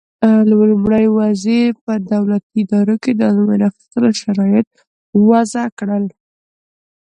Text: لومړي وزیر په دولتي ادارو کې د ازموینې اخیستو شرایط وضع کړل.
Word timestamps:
لومړي 0.49 1.05
وزیر 1.19 1.69
په 1.85 1.93
دولتي 2.11 2.57
ادارو 2.65 2.95
کې 3.03 3.11
د 3.13 3.21
ازموینې 3.29 3.65
اخیستو 3.69 4.17
شرایط 4.21 4.67
وضع 5.27 5.65
کړل. 5.77 6.05